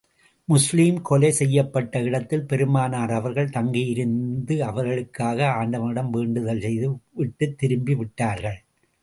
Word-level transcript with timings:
முஸ்லிம்கள் 0.49 1.01
கொலை 1.01 1.31
செய்யப்பட்ட 1.31 2.01
இடத்தில் 2.01 2.45
பெருமானார் 2.45 3.11
அவர்கள் 3.11 3.49
தங்கியிருந்து, 3.49 4.63
அவர்களுக்காக 4.63 5.47
ஆண்டவனிடம் 5.59 6.09
வேண்டுதல் 6.09 6.61
செய்து 6.61 6.89
விட்டுத் 7.11 7.57
திரும்பி 7.57 7.95
விட்டார்கள். 7.95 8.59